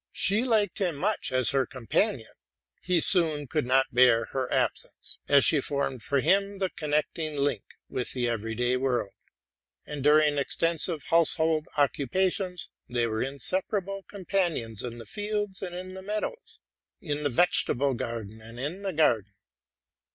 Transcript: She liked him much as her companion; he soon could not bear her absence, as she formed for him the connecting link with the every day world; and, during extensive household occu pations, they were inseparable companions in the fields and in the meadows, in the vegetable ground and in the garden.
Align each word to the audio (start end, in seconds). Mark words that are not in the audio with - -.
She 0.13 0.43
liked 0.43 0.79
him 0.79 0.95
much 0.95 1.31
as 1.31 1.51
her 1.51 1.67
companion; 1.67 2.31
he 2.81 2.99
soon 3.01 3.45
could 3.45 3.67
not 3.67 3.93
bear 3.93 4.25
her 4.33 4.51
absence, 4.51 5.19
as 5.27 5.45
she 5.45 5.61
formed 5.61 6.01
for 6.01 6.21
him 6.21 6.57
the 6.57 6.71
connecting 6.71 7.35
link 7.35 7.61
with 7.87 8.13
the 8.13 8.27
every 8.27 8.55
day 8.55 8.77
world; 8.77 9.13
and, 9.85 10.03
during 10.03 10.39
extensive 10.39 11.03
household 11.11 11.67
occu 11.77 12.09
pations, 12.09 12.69
they 12.89 13.05
were 13.05 13.21
inseparable 13.21 14.01
companions 14.01 14.81
in 14.81 14.97
the 14.97 15.05
fields 15.05 15.61
and 15.61 15.75
in 15.75 15.93
the 15.93 16.01
meadows, 16.01 16.61
in 16.99 17.21
the 17.21 17.29
vegetable 17.29 17.93
ground 17.93 18.41
and 18.41 18.59
in 18.59 18.81
the 18.81 18.93
garden. 18.93 19.33